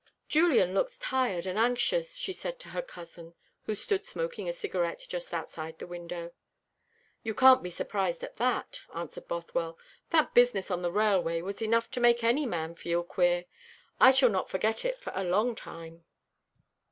[0.27, 3.35] "Julian looks tired and anxious," she said to her cousin,
[3.67, 6.31] who stood smoking a cigarette just outside the window.
[7.21, 9.77] "You can't be surprised at that," answered Bothwell.
[10.09, 13.45] "That business on the railway was enough to make any man feel queer.
[13.99, 16.03] I shall not forget it for a long time."